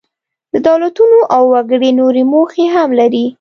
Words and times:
دولتونه 0.67 1.17
او 1.35 1.43
وګړي 1.53 1.91
نورې 1.99 2.23
موخې 2.31 2.65
هم 2.75 2.89
لري. 2.99 3.25